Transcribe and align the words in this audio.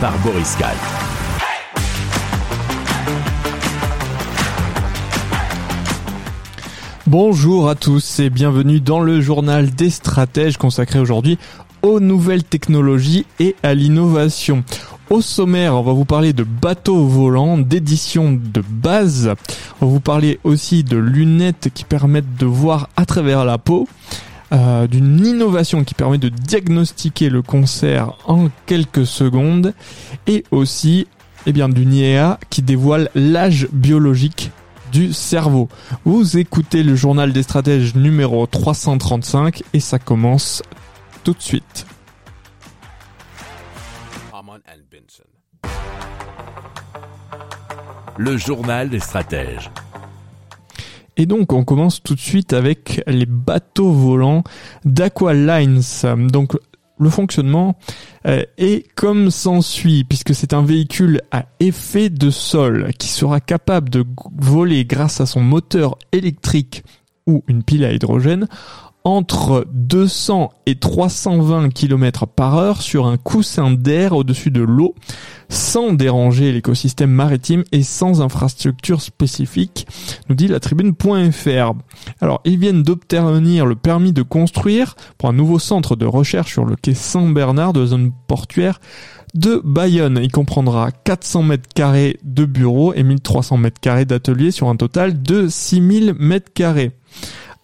par 0.00 0.16
Boris. 0.18 0.56
Bonjour 7.06 7.68
à 7.68 7.74
tous 7.74 8.20
et 8.20 8.30
bienvenue 8.30 8.80
dans 8.80 9.00
le 9.00 9.20
journal 9.20 9.70
des 9.70 9.90
stratèges 9.90 10.56
consacré 10.56 10.98
aujourd'hui 10.98 11.38
aux 11.82 12.00
nouvelles 12.00 12.44
technologies 12.44 13.26
et 13.40 13.56
à 13.62 13.74
l'innovation. 13.74 14.64
Au 15.10 15.20
sommaire, 15.20 15.74
on 15.74 15.82
va 15.82 15.92
vous 15.92 16.04
parler 16.04 16.32
de 16.32 16.44
bateaux 16.44 17.04
volants, 17.04 17.56
d'édition 17.56 18.32
de 18.32 18.62
base. 18.68 19.32
On 19.80 19.86
va 19.86 19.92
vous 19.92 20.00
parler 20.00 20.38
aussi 20.44 20.84
de 20.84 20.98
lunettes 20.98 21.70
qui 21.72 21.84
permettent 21.84 22.36
de 22.36 22.46
voir 22.46 22.88
à 22.96 23.06
travers 23.06 23.44
la 23.44 23.58
peau. 23.58 23.88
Euh, 24.50 24.86
d'une 24.86 25.26
innovation 25.26 25.84
qui 25.84 25.92
permet 25.92 26.16
de 26.16 26.30
diagnostiquer 26.30 27.28
le 27.28 27.42
cancer 27.42 28.16
en 28.26 28.48
quelques 28.64 29.06
secondes 29.06 29.74
et 30.26 30.44
aussi 30.50 31.06
eh 31.44 31.52
bien 31.52 31.68
d'une 31.68 31.92
IA 31.92 32.40
qui 32.48 32.62
dévoile 32.62 33.10
l'âge 33.14 33.68
biologique 33.72 34.50
du 34.90 35.12
cerveau. 35.12 35.68
Vous 36.06 36.38
écoutez 36.38 36.82
le 36.82 36.96
journal 36.96 37.34
des 37.34 37.42
stratèges 37.42 37.94
numéro 37.94 38.46
335 38.46 39.64
et 39.74 39.80
ça 39.80 39.98
commence 39.98 40.62
tout 41.24 41.34
de 41.34 41.42
suite. 41.42 41.86
Le 48.16 48.36
journal 48.38 48.88
des 48.88 49.00
stratèges. 49.00 49.70
Et 51.18 51.26
donc 51.26 51.52
on 51.52 51.64
commence 51.64 52.02
tout 52.02 52.14
de 52.14 52.20
suite 52.20 52.52
avec 52.52 53.02
les 53.06 53.26
bateaux 53.26 53.90
volants 53.92 54.44
d'Aqualines. 54.84 55.82
Donc 56.30 56.56
le 56.98 57.10
fonctionnement 57.10 57.76
euh, 58.26 58.42
est 58.56 58.86
comme 58.94 59.30
s'ensuit, 59.30 60.04
puisque 60.04 60.34
c'est 60.34 60.52
un 60.52 60.62
véhicule 60.62 61.20
à 61.30 61.46
effet 61.60 62.08
de 62.08 62.30
sol 62.30 62.92
qui 62.98 63.08
sera 63.08 63.40
capable 63.40 63.90
de 63.90 64.04
voler 64.36 64.84
grâce 64.84 65.20
à 65.20 65.26
son 65.26 65.40
moteur 65.40 65.98
électrique 66.12 66.84
ou 67.26 67.44
une 67.48 67.62
pile 67.62 67.84
à 67.84 67.92
hydrogène 67.92 68.48
entre 69.08 69.66
200 69.72 70.50
et 70.66 70.74
320 70.74 71.70
km 71.70 72.26
par 72.26 72.58
heure 72.58 72.82
sur 72.82 73.06
un 73.06 73.16
coussin 73.16 73.70
d'air 73.70 74.12
au-dessus 74.12 74.50
de 74.50 74.60
l'eau, 74.60 74.94
sans 75.48 75.94
déranger 75.94 76.52
l'écosystème 76.52 77.10
maritime 77.10 77.64
et 77.72 77.82
sans 77.82 78.20
infrastructure 78.20 79.00
spécifique, 79.00 79.86
nous 80.28 80.34
dit 80.34 80.46
la 80.46 80.60
tribune.fr. 80.60 81.72
Alors, 82.20 82.42
ils 82.44 82.58
viennent 82.58 82.82
d'obtenir 82.82 83.64
le 83.64 83.76
permis 83.76 84.12
de 84.12 84.22
construire 84.22 84.94
pour 85.16 85.30
un 85.30 85.32
nouveau 85.32 85.58
centre 85.58 85.96
de 85.96 86.04
recherche 86.04 86.52
sur 86.52 86.66
le 86.66 86.76
quai 86.76 86.92
Saint-Bernard 86.92 87.72
de 87.72 87.86
zone 87.86 88.12
portuaire 88.26 88.78
de 89.34 89.62
Bayonne. 89.64 90.20
Il 90.22 90.30
comprendra 90.30 90.90
400 90.90 91.42
mètres 91.44 91.68
carrés 91.74 92.18
de 92.24 92.44
bureaux 92.44 92.92
et 92.92 93.02
1300 93.02 93.56
mètres 93.56 93.80
carrés 93.80 94.04
d'ateliers 94.04 94.50
sur 94.50 94.68
un 94.68 94.76
total 94.76 95.22
de 95.22 95.48
6000 95.48 96.14
mètres 96.18 96.52
carrés. 96.52 96.92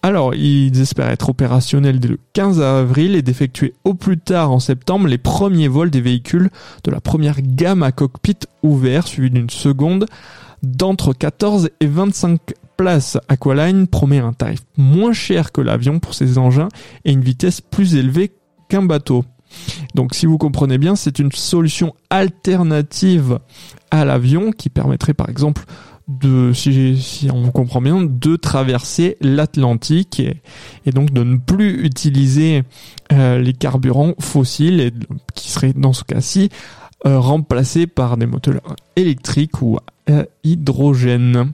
Alors, 0.05 0.35
ils 0.35 0.79
espèrent 0.79 1.09
être 1.09 1.29
opérationnels 1.29 1.99
dès 1.99 2.09
le 2.09 2.19
15 2.33 2.61
avril 2.61 3.15
et 3.15 3.23
d'effectuer 3.23 3.73
au 3.85 3.95
plus 3.95 4.19
tard 4.19 4.51
en 4.51 4.59
septembre 4.59 5.07
les 5.07 5.17
premiers 5.17 5.67
vols 5.67 5.89
des 5.89 5.99
véhicules 5.99 6.51
de 6.83 6.91
la 6.91 7.01
première 7.01 7.41
gamme 7.41 7.81
à 7.81 7.91
cockpit 7.91 8.37
ouvert, 8.61 9.07
suivi 9.07 9.31
d'une 9.31 9.49
seconde 9.49 10.05
d'entre 10.61 11.13
14 11.13 11.71
et 11.79 11.87
25 11.87 12.39
places. 12.77 13.17
Aqualine 13.29 13.87
promet 13.87 14.19
un 14.19 14.31
tarif 14.31 14.59
moins 14.77 15.11
cher 15.11 15.51
que 15.51 15.61
l'avion 15.61 15.97
pour 15.97 16.13
ses 16.13 16.37
engins 16.37 16.69
et 17.03 17.11
une 17.11 17.23
vitesse 17.23 17.59
plus 17.59 17.95
élevée 17.95 18.31
qu'un 18.69 18.83
bateau. 18.83 19.25
Donc 19.95 20.13
si 20.13 20.27
vous 20.27 20.37
comprenez 20.37 20.77
bien, 20.77 20.95
c'est 20.95 21.17
une 21.17 21.31
solution 21.31 21.95
alternative 22.11 23.39
à 23.89 24.05
l'avion 24.05 24.51
qui 24.51 24.69
permettrait 24.69 25.15
par 25.15 25.29
exemple 25.29 25.65
de, 26.07 26.53
si, 26.53 26.97
si 27.01 27.29
on 27.31 27.51
comprend 27.51 27.81
bien, 27.81 28.03
de 28.03 28.35
traverser 28.35 29.17
l'Atlantique 29.21 30.19
et, 30.19 30.91
donc 30.91 31.11
de 31.11 31.23
ne 31.23 31.37
plus 31.37 31.85
utiliser 31.85 32.63
euh, 33.11 33.39
les 33.39 33.53
carburants 33.53 34.13
fossiles 34.19 34.91
qui 35.33 35.49
seraient 35.49 35.73
dans 35.73 35.93
ce 35.93 36.03
cas-ci 36.03 36.49
euh, 37.05 37.19
remplacés 37.19 37.87
par 37.87 38.17
des 38.17 38.25
moteurs 38.25 38.75
électriques 38.95 39.61
ou 39.61 39.77
euh, 40.09 40.25
hydrogène. 40.43 41.53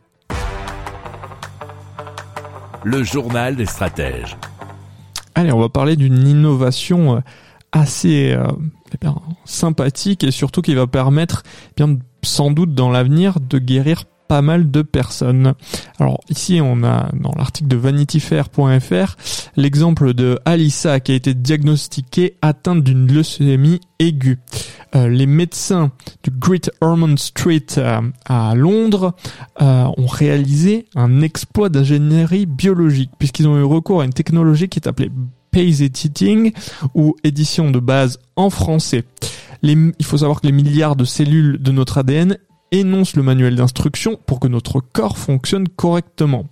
Le 2.83 3.03
journal 3.03 3.55
des 3.55 3.65
stratèges. 3.65 4.37
Allez, 5.35 5.51
on 5.51 5.59
va 5.59 5.69
parler 5.69 5.95
d'une 5.95 6.27
innovation 6.27 7.17
euh, 7.17 7.19
assez 7.71 8.31
euh, 8.31 8.47
eh 9.01 9.07
sympathique 9.45 10.23
et 10.23 10.31
surtout 10.31 10.61
qui 10.61 10.73
va 10.73 10.87
permettre, 10.87 11.43
eh 11.71 11.83
bien, 11.83 11.97
sans 12.23 12.51
doute 12.51 12.73
dans 12.73 12.89
l'avenir, 12.89 13.39
de 13.39 13.59
guérir 13.59 14.05
pas 14.31 14.41
mal 14.41 14.71
de 14.71 14.81
personnes. 14.81 15.55
Alors 15.99 16.21
ici, 16.29 16.61
on 16.63 16.85
a 16.85 17.09
dans 17.11 17.33
l'article 17.37 17.67
de 17.67 17.75
vanityfair.fr 17.75 19.17
l'exemple 19.57 20.13
de 20.13 20.39
Alissa 20.45 21.01
qui 21.01 21.11
a 21.11 21.15
été 21.15 21.33
diagnostiquée 21.33 22.37
atteinte 22.41 22.81
d'une 22.81 23.11
leucémie 23.11 23.81
aiguë. 23.99 24.39
Euh, 24.95 25.09
les 25.09 25.25
médecins 25.25 25.91
du 26.23 26.31
Great 26.31 26.71
Ormond 26.79 27.17
Street 27.17 27.65
euh, 27.77 27.99
à 28.23 28.55
Londres 28.55 29.15
euh, 29.61 29.83
ont 29.97 30.07
réalisé 30.07 30.85
un 30.95 31.19
exploit 31.19 31.67
d'ingénierie 31.67 32.45
biologique 32.45 33.11
puisqu'ils 33.19 33.49
ont 33.49 33.57
eu 33.57 33.65
recours 33.65 33.99
à 33.99 34.05
une 34.05 34.13
technologie 34.13 34.69
qui 34.69 34.79
est 34.79 34.87
appelée 34.87 35.11
Pace 35.51 35.81
Editing 35.81 36.53
ou 36.95 37.17
édition 37.25 37.69
de 37.69 37.79
base 37.79 38.17
en 38.37 38.49
français. 38.49 39.03
Il 39.61 39.93
faut 40.03 40.19
savoir 40.19 40.39
que 40.39 40.47
les 40.47 40.53
milliards 40.53 40.95
de 40.95 41.03
cellules 41.03 41.61
de 41.61 41.71
notre 41.73 41.97
ADN 41.97 42.37
énonce 42.71 43.15
le 43.15 43.23
manuel 43.23 43.55
d'instruction 43.55 44.17
pour 44.25 44.39
que 44.39 44.47
notre 44.47 44.79
corps 44.79 45.17
fonctionne 45.17 45.67
correctement. 45.67 46.45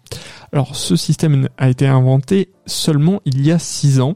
Alors 0.52 0.75
ce 0.75 0.96
système 0.96 1.47
a 1.57 1.69
été 1.69 1.88
inventé 1.88 2.50
seulement 2.66 3.22
il 3.25 3.46
y 3.46 3.52
a 3.52 3.59
6 3.59 4.00
ans 4.00 4.16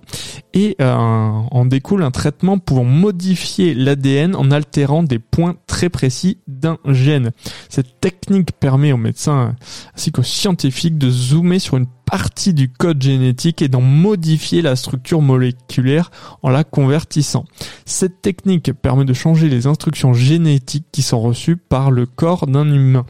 et 0.53 0.75
euh, 0.81 0.93
en 0.93 1.65
découle 1.65 2.03
un 2.03 2.11
traitement 2.11 2.59
pouvant 2.59 2.83
modifier 2.83 3.73
l'ADN 3.73 4.35
en 4.35 4.51
altérant 4.51 5.03
des 5.03 5.19
points 5.19 5.55
très 5.67 5.89
précis 5.89 6.39
d'un 6.47 6.77
gène. 6.85 7.31
Cette 7.69 7.99
technique 7.99 8.51
permet 8.51 8.91
aux 8.91 8.97
médecins 8.97 9.55
ainsi 9.95 10.11
qu'aux 10.11 10.23
scientifiques 10.23 10.97
de 10.97 11.09
zoomer 11.09 11.59
sur 11.59 11.77
une 11.77 11.87
partie 12.05 12.53
du 12.53 12.69
code 12.69 13.01
génétique 13.01 13.61
et 13.61 13.67
d'en 13.67 13.81
modifier 13.81 14.61
la 14.61 14.75
structure 14.75 15.21
moléculaire 15.21 16.11
en 16.43 16.49
la 16.49 16.63
convertissant. 16.63 17.45
Cette 17.85 18.21
technique 18.21 18.73
permet 18.73 19.05
de 19.05 19.13
changer 19.13 19.49
les 19.49 19.67
instructions 19.67 20.13
génétiques 20.13 20.85
qui 20.91 21.01
sont 21.01 21.21
reçues 21.21 21.57
par 21.57 21.91
le 21.91 22.05
corps 22.05 22.47
d'un 22.47 22.71
humain. 22.71 23.05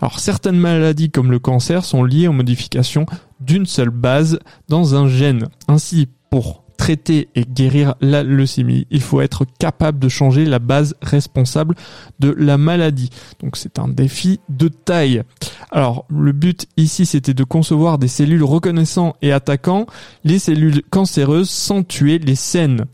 Alors 0.00 0.20
certaines 0.20 0.58
maladies 0.58 1.10
comme 1.10 1.30
le 1.30 1.38
cancer 1.38 1.84
sont 1.84 2.04
liées 2.04 2.28
aux 2.28 2.32
modifications 2.32 3.06
d'une 3.40 3.66
seule 3.66 3.90
base 3.90 4.38
dans 4.68 4.94
un 4.94 5.08
gène. 5.08 5.48
Ainsi, 5.68 6.08
pour 6.30 6.64
traiter 6.76 7.28
et 7.34 7.44
guérir 7.44 7.94
la 8.00 8.22
leucémie, 8.22 8.86
il 8.90 9.00
faut 9.00 9.20
être 9.20 9.46
capable 9.58 9.98
de 9.98 10.08
changer 10.08 10.44
la 10.44 10.58
base 10.58 10.94
responsable 11.00 11.76
de 12.18 12.34
la 12.36 12.58
maladie. 12.58 13.10
Donc 13.40 13.56
c'est 13.56 13.78
un 13.78 13.88
défi 13.88 14.40
de 14.48 14.68
taille. 14.68 15.22
Alors 15.70 16.04
le 16.10 16.32
but 16.32 16.66
ici 16.76 17.06
c'était 17.06 17.34
de 17.34 17.44
concevoir 17.44 17.98
des 17.98 18.08
cellules 18.08 18.44
reconnaissant 18.44 19.14
et 19.22 19.32
attaquant 19.32 19.86
les 20.24 20.38
cellules 20.38 20.82
cancéreuses 20.90 21.50
sans 21.50 21.82
tuer 21.82 22.18
les 22.18 22.34
saines 22.34 22.86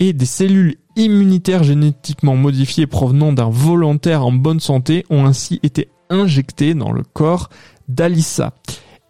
et 0.00 0.12
des 0.12 0.26
cellules 0.26 0.76
immunitaires 0.96 1.62
génétiquement 1.62 2.36
modifiées 2.36 2.86
provenant 2.86 3.32
d'un 3.32 3.50
volontaire 3.50 4.24
en 4.24 4.32
bonne 4.32 4.60
santé 4.60 5.04
ont 5.10 5.26
ainsi 5.26 5.60
été 5.62 5.90
injecté 6.10 6.74
dans 6.74 6.92
le 6.92 7.02
corps 7.02 7.50
d'Alissa. 7.88 8.54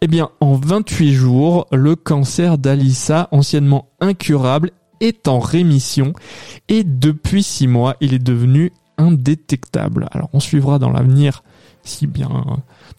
Eh 0.01 0.07
bien, 0.07 0.29
en 0.41 0.53
28 0.53 1.13
jours, 1.13 1.67
le 1.71 1.95
cancer 1.95 2.57
d'Alissa, 2.57 3.29
anciennement 3.31 3.89
incurable, 3.99 4.71
est 4.99 5.27
en 5.27 5.39
rémission 5.39 6.13
et 6.69 6.83
depuis 6.83 7.43
6 7.43 7.67
mois, 7.67 7.95
il 8.01 8.13
est 8.13 8.23
devenu 8.23 8.71
indétectable. 8.97 10.07
Alors, 10.11 10.29
on 10.33 10.39
suivra 10.39 10.79
dans 10.79 10.91
l'avenir 10.91 11.43
si 11.83 12.05
bien 12.05 12.29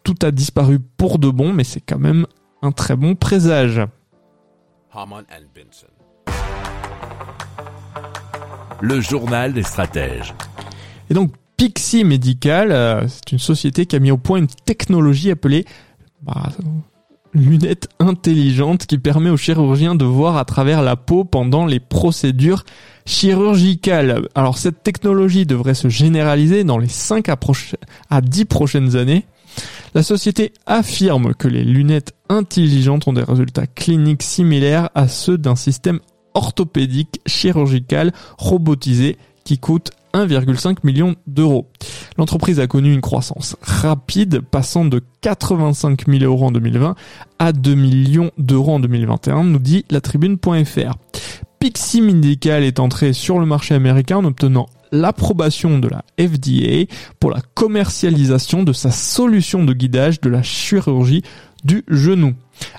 tout 0.02 0.16
a 0.22 0.30
disparu 0.30 0.78
pour 0.80 1.18
de 1.18 1.28
bon, 1.28 1.52
mais 1.52 1.64
c'est 1.64 1.80
quand 1.80 1.98
même 1.98 2.26
un 2.62 2.72
très 2.72 2.96
bon 2.96 3.14
présage. 3.14 3.80
Le 8.80 9.00
journal 9.00 9.52
des 9.52 9.62
stratèges. 9.62 10.34
Et 11.10 11.14
donc, 11.14 11.32
Pixie 11.56 12.04
Medical, 12.04 12.70
euh, 12.70 13.06
c'est 13.08 13.32
une 13.32 13.38
société 13.38 13.86
qui 13.86 13.96
a 13.96 13.98
mis 13.98 14.12
au 14.12 14.18
point 14.18 14.38
une 14.38 14.46
technologie 14.46 15.30
appelée 15.30 15.64
bah, 16.22 16.52
lunette 17.34 17.88
intelligente 17.98 18.86
qui 18.86 18.98
permet 18.98 19.30
aux 19.30 19.36
chirurgiens 19.36 19.94
de 19.94 20.04
voir 20.04 20.36
à 20.36 20.44
travers 20.44 20.82
la 20.82 20.96
peau 20.96 21.24
pendant 21.24 21.66
les 21.66 21.80
procédures 21.80 22.64
chirurgicales. 23.06 24.28
Alors 24.34 24.58
cette 24.58 24.82
technologie 24.82 25.46
devrait 25.46 25.74
se 25.74 25.88
généraliser 25.88 26.64
dans 26.64 26.78
les 26.78 26.88
5 26.88 27.28
à, 27.28 27.36
à 28.10 28.20
10 28.20 28.44
prochaines 28.44 28.96
années. 28.96 29.26
La 29.94 30.02
société 30.02 30.52
affirme 30.66 31.34
que 31.34 31.48
les 31.48 31.64
lunettes 31.64 32.14
intelligentes 32.28 33.08
ont 33.08 33.12
des 33.12 33.22
résultats 33.22 33.66
cliniques 33.66 34.22
similaires 34.22 34.90
à 34.94 35.08
ceux 35.08 35.38
d'un 35.38 35.56
système 35.56 36.00
orthopédique 36.34 37.20
chirurgical 37.26 38.12
robotisé 38.38 39.16
qui 39.44 39.58
coûte 39.58 39.90
1,5 40.14 40.78
million 40.84 41.14
d'euros. 41.26 41.68
L'entreprise 42.16 42.60
a 42.60 42.66
connu 42.66 42.92
une 42.92 43.00
croissance 43.00 43.56
rapide, 43.62 44.40
passant 44.40 44.84
de 44.84 45.02
85 45.20 46.06
000 46.08 46.24
euros 46.24 46.46
en 46.46 46.50
2020 46.50 46.94
à 47.38 47.52
2 47.52 47.74
millions 47.74 48.30
d'euros 48.38 48.74
en 48.74 48.80
2021, 48.80 49.44
nous 49.44 49.58
dit 49.58 49.84
la 49.90 50.00
tribune.fr. 50.00 50.94
Pixie 51.60 52.02
Medical 52.02 52.62
est 52.62 52.78
entré 52.78 53.12
sur 53.12 53.38
le 53.38 53.46
marché 53.46 53.74
américain 53.74 54.18
en 54.18 54.24
obtenant 54.24 54.68
l'approbation 54.92 55.78
de 55.78 55.88
la 55.88 56.04
FDA 56.18 56.92
pour 57.20 57.30
la 57.30 57.40
commercialisation 57.54 58.62
de 58.62 58.72
sa 58.72 58.90
solution 58.90 59.64
de 59.64 59.72
guidage 59.72 60.20
de 60.20 60.30
la 60.30 60.42
chirurgie 60.42 61.22
du 61.64 61.84
genou. 61.88 62.34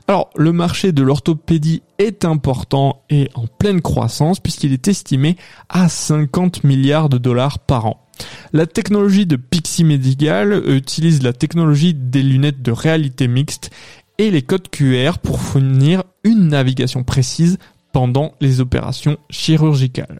Alors, 0.07 0.29
le 0.35 0.51
marché 0.51 0.91
de 0.91 1.03
l'orthopédie 1.03 1.83
est 1.97 2.25
important 2.25 3.03
et 3.09 3.29
en 3.35 3.45
pleine 3.47 3.81
croissance 3.81 4.39
puisqu'il 4.39 4.73
est 4.73 4.87
estimé 4.87 5.37
à 5.69 5.89
50 5.89 6.63
milliards 6.63 7.09
de 7.09 7.17
dollars 7.17 7.59
par 7.59 7.85
an. 7.85 8.05
La 8.51 8.65
technologie 8.65 9.25
de 9.25 9.37
Pixie 9.37 9.83
Medical 9.83 10.63
utilise 10.67 11.23
la 11.23 11.33
technologie 11.33 11.93
des 11.93 12.23
lunettes 12.23 12.61
de 12.61 12.71
réalité 12.71 13.27
mixte 13.27 13.71
et 14.17 14.31
les 14.31 14.41
codes 14.41 14.69
QR 14.69 15.19
pour 15.23 15.39
fournir 15.39 16.03
une 16.23 16.49
navigation 16.49 17.03
précise 17.03 17.57
pendant 17.93 18.33
les 18.41 18.59
opérations 18.59 19.17
chirurgicales. 19.29 20.19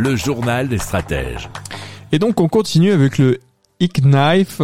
Le 0.00 0.14
journal 0.14 0.68
des 0.68 0.78
stratèges. 0.78 1.50
Et 2.12 2.20
donc 2.20 2.38
on 2.38 2.46
continue 2.46 2.92
avec 2.92 3.18
le 3.18 3.40
Knife 3.80 4.62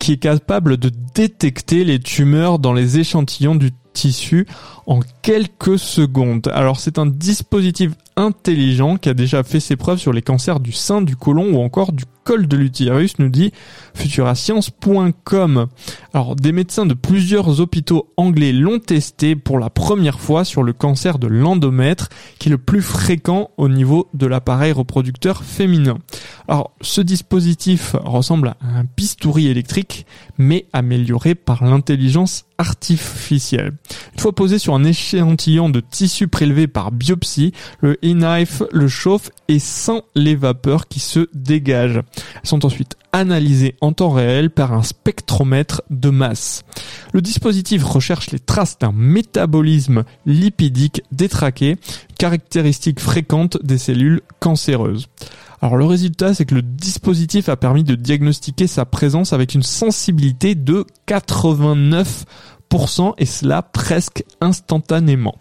qui 0.00 0.14
est 0.14 0.16
capable 0.16 0.76
de 0.76 0.90
détecter 1.14 1.84
les 1.84 2.00
tumeurs 2.00 2.58
dans 2.58 2.72
les 2.72 2.98
échantillons 2.98 3.54
du 3.54 3.70
tissu 3.96 4.46
en 4.86 5.00
quelques 5.22 5.78
secondes. 5.78 6.48
Alors 6.52 6.78
c'est 6.78 6.98
un 6.98 7.06
dispositif 7.06 7.92
intelligent 8.16 8.96
qui 8.96 9.08
a 9.08 9.14
déjà 9.14 9.42
fait 9.42 9.60
ses 9.60 9.76
preuves 9.76 9.98
sur 9.98 10.12
les 10.12 10.22
cancers 10.22 10.60
du 10.60 10.72
sein, 10.72 11.02
du 11.02 11.16
côlon 11.16 11.54
ou 11.54 11.62
encore 11.62 11.92
du 11.92 12.04
col 12.24 12.48
de 12.48 12.56
l'utérus, 12.56 13.18
nous 13.18 13.28
dit 13.28 13.52
futurascience.com. 13.94 15.66
Alors 16.12 16.34
des 16.34 16.52
médecins 16.52 16.86
de 16.86 16.94
plusieurs 16.94 17.60
hôpitaux 17.60 18.12
anglais 18.16 18.52
l'ont 18.52 18.78
testé 18.78 19.36
pour 19.36 19.58
la 19.58 19.70
première 19.70 20.18
fois 20.18 20.44
sur 20.44 20.62
le 20.62 20.72
cancer 20.72 21.18
de 21.18 21.26
l'endomètre, 21.26 22.08
qui 22.38 22.48
est 22.48 22.50
le 22.50 22.58
plus 22.58 22.82
fréquent 22.82 23.50
au 23.56 23.68
niveau 23.68 24.08
de 24.14 24.26
l'appareil 24.26 24.72
reproducteur 24.72 25.42
féminin. 25.42 25.98
Alors 26.48 26.72
ce 26.80 27.00
dispositif 27.00 27.94
ressemble 28.04 28.48
à 28.48 28.78
un 28.78 28.84
bistouri 28.96 29.48
électrique, 29.48 30.06
mais 30.38 30.66
amélioré 30.72 31.34
par 31.34 31.64
l'intelligence 31.64 32.45
artificielle. 32.58 33.74
Une 34.14 34.20
fois 34.20 34.34
posé 34.34 34.58
sur 34.58 34.74
un 34.74 34.84
échantillon 34.84 35.68
de 35.68 35.80
tissu 35.80 36.28
prélevé 36.28 36.66
par 36.66 36.92
biopsie, 36.92 37.52
le 37.80 37.98
e-knife 38.04 38.62
le 38.72 38.88
chauffe 38.88 39.30
et 39.48 39.58
sent 39.58 40.02
les 40.14 40.34
vapeurs 40.34 40.88
qui 40.88 41.00
se 41.00 41.28
dégagent. 41.34 42.02
Elles 42.34 42.48
sont 42.48 42.64
ensuite 42.64 42.96
analysées 43.12 43.76
en 43.80 43.92
temps 43.92 44.10
réel 44.10 44.50
par 44.50 44.72
un 44.72 44.82
spectromètre 44.82 45.82
de 45.90 46.10
masse. 46.10 46.64
Le 47.12 47.22
dispositif 47.22 47.82
recherche 47.82 48.30
les 48.30 48.38
traces 48.38 48.78
d'un 48.78 48.92
métabolisme 48.92 50.04
lipidique 50.26 51.02
détraqué, 51.12 51.76
caractéristique 52.18 53.00
fréquente 53.00 53.58
des 53.62 53.78
cellules 53.78 54.20
cancéreuses. 54.40 55.08
Alors 55.66 55.78
le 55.78 55.84
résultat, 55.84 56.32
c'est 56.32 56.44
que 56.44 56.54
le 56.54 56.62
dispositif 56.62 57.48
a 57.48 57.56
permis 57.56 57.82
de 57.82 57.96
diagnostiquer 57.96 58.68
sa 58.68 58.84
présence 58.84 59.32
avec 59.32 59.52
une 59.52 59.64
sensibilité 59.64 60.54
de 60.54 60.86
89% 61.08 63.14
et 63.18 63.26
cela 63.26 63.62
presque 63.62 64.22
instantanément. 64.40 65.34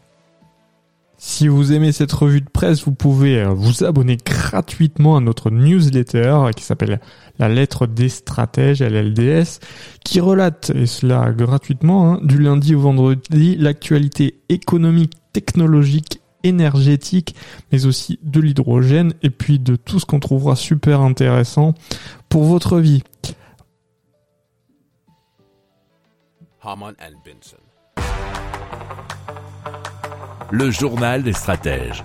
Si 1.19 1.47
vous 1.47 1.73
aimez 1.73 1.91
cette 1.91 2.11
revue 2.11 2.41
de 2.41 2.49
presse, 2.49 2.85
vous 2.85 2.91
pouvez 2.91 3.39
euh, 3.39 3.49
vous 3.49 3.83
abonner 3.83 4.17
gratuitement 4.17 5.15
à 5.15 5.19
notre 5.19 5.51
newsletter 5.51 6.47
qui 6.55 6.63
s'appelle 6.63 7.01
La 7.37 7.47
lettre 7.47 7.85
des 7.85 8.09
stratèges, 8.09 8.81
LLDS, 8.81 9.59
qui 10.03 10.21
relate, 10.21 10.71
et 10.71 10.87
cela 10.87 11.33
gratuitement, 11.33 12.13
hein, 12.13 12.19
du 12.23 12.39
lundi 12.39 12.73
au 12.73 12.79
vendredi, 12.79 13.57
l'actualité 13.57 14.41
économique, 14.49 15.13
technologique, 15.33 16.19
énergétique, 16.45 17.35
mais 17.71 17.85
aussi 17.85 18.19
de 18.23 18.39
l'hydrogène, 18.39 19.13
et 19.23 19.29
puis 19.29 19.59
de 19.59 19.75
tout 19.75 19.99
ce 19.99 20.05
qu'on 20.05 20.19
trouvera 20.19 20.55
super 20.55 21.01
intéressant 21.01 21.73
pour 22.29 22.43
votre 22.45 22.79
vie. 22.79 23.03
Le 30.51 30.71
journal 30.71 31.23
des 31.23 31.33
stratèges. 31.33 32.03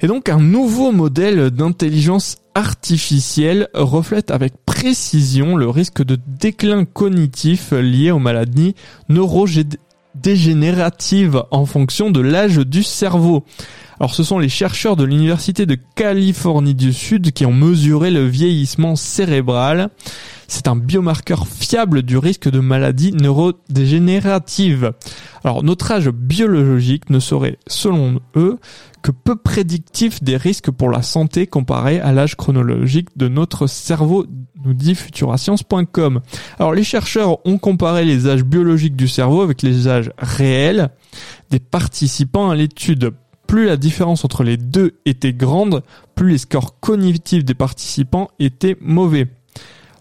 Et 0.00 0.06
donc 0.06 0.28
un 0.28 0.40
nouveau 0.40 0.92
modèle 0.92 1.50
d'intelligence 1.50 2.36
artificielle 2.54 3.68
reflète 3.74 4.30
avec 4.30 4.52
précision 4.64 5.56
le 5.56 5.68
risque 5.68 6.04
de 6.04 6.18
déclin 6.26 6.84
cognitif 6.84 7.72
lié 7.72 8.10
aux 8.10 8.18
maladies 8.18 8.74
neurodégénératives 10.26 11.42
en 11.52 11.66
fonction 11.66 12.10
de 12.10 12.20
l'âge 12.20 12.56
du 12.56 12.82
cerveau. 12.82 13.44
Alors 14.00 14.12
ce 14.14 14.24
sont 14.24 14.38
les 14.38 14.48
chercheurs 14.48 14.96
de 14.96 15.04
l'Université 15.04 15.66
de 15.66 15.76
Californie 15.94 16.74
du 16.74 16.92
Sud 16.92 17.32
qui 17.32 17.46
ont 17.46 17.52
mesuré 17.52 18.10
le 18.10 18.26
vieillissement 18.26 18.96
cérébral. 18.96 19.88
C'est 20.48 20.68
un 20.68 20.76
biomarqueur 20.76 21.46
fiable 21.46 22.02
du 22.02 22.18
risque 22.18 22.48
de 22.48 22.60
maladie 22.60 23.12
neurodégénérative. 23.12 24.92
Alors 25.44 25.62
notre 25.62 25.90
âge 25.92 26.08
biologique 26.10 27.10
ne 27.10 27.18
serait, 27.20 27.58
selon 27.66 28.20
eux, 28.36 28.58
que 29.02 29.10
peu 29.10 29.36
prédictif 29.36 30.22
des 30.22 30.36
risques 30.36 30.70
pour 30.70 30.90
la 30.90 31.02
santé 31.02 31.46
comparé 31.46 32.00
à 32.00 32.12
l'âge 32.12 32.36
chronologique 32.36 33.16
de 33.16 33.28
notre 33.28 33.66
cerveau, 33.66 34.26
nous 34.64 34.74
dit 34.74 34.94
futurascience.com. 34.94 36.20
Alors 36.58 36.74
les 36.74 36.84
chercheurs 36.84 37.38
ont 37.46 37.58
comparé 37.58 38.04
les 38.04 38.26
âges 38.26 38.44
biologiques 38.44 38.96
du 38.96 39.08
cerveau 39.08 39.42
avec 39.42 39.62
les 39.62 39.86
âges 39.88 40.10
réels 40.18 40.90
des 41.50 41.60
participants 41.60 42.50
à 42.50 42.56
l'étude. 42.56 43.12
Plus 43.46 43.66
la 43.66 43.76
différence 43.76 44.24
entre 44.24 44.42
les 44.42 44.56
deux 44.56 44.98
était 45.04 45.32
grande, 45.32 45.82
plus 46.16 46.30
les 46.30 46.38
scores 46.38 46.80
cognitifs 46.80 47.44
des 47.44 47.54
participants 47.54 48.28
étaient 48.40 48.76
mauvais. 48.80 49.28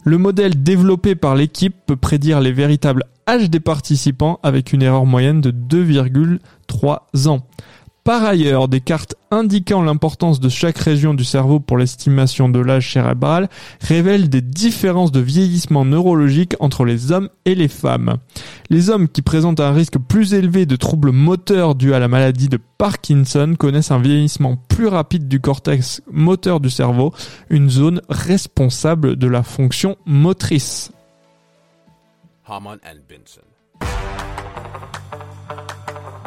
Le 0.08 0.20
modèle 0.20 0.62
développé 0.62 1.16
par 1.16 1.34
l'équipe 1.34 1.76
peut 1.88 1.96
prédire 1.96 2.40
les 2.40 2.52
véritables 2.52 3.06
âges 3.28 3.50
des 3.50 3.60
participants 3.60 4.40
avec 4.44 4.72
une 4.72 4.84
erreur 4.84 5.08
moyenne 5.08 5.42
de 5.42 5.50
2,3 5.50 7.28
ans. 7.28 7.48
Par 8.06 8.24
ailleurs, 8.24 8.68
des 8.68 8.82
cartes 8.82 9.16
indiquant 9.32 9.82
l'importance 9.82 10.40
de 10.40 10.48
chaque 10.48 10.78
région 10.78 11.16
du 11.16 11.24
cerveau 11.24 11.60
pour 11.60 11.76
l'estimation 11.76 12.50
de 12.50 12.60
l'âge 12.60 12.94
cérébral 12.94 13.50
révèlent 13.82 14.30
des 14.30 14.42
différences 14.42 15.12
de 15.12 15.20
vieillissement 15.20 15.86
neurologique 15.86 16.54
entre 16.60 16.86
les 16.86 17.12
hommes 17.12 17.30
et 17.46 17.56
les 17.56 17.68
femmes. 17.68 18.18
Les 18.70 18.92
hommes 18.92 19.10
qui 19.10 19.24
présentent 19.24 19.60
un 19.60 19.72
risque 19.72 19.98
plus 19.98 20.36
élevé 20.36 20.68
de 20.68 20.76
troubles 20.76 21.12
moteurs 21.12 21.74
dus 21.74 21.96
à 21.96 22.00
la 22.00 22.08
maladie 22.08 22.48
de 22.48 22.60
Parkinson 22.78 23.56
connaissent 23.58 23.90
un 23.90 23.98
vieillissement 23.98 24.56
plus 24.56 24.86
rapide 24.86 25.28
du 25.28 25.40
cortex 25.40 26.04
moteur 26.12 26.60
du 26.60 26.70
cerveau, 26.70 27.12
une 27.50 27.72
zone 27.72 28.02
responsable 28.08 29.16
de 29.16 29.28
la 29.28 29.42
fonction 29.42 29.98
motrice. 30.06 30.92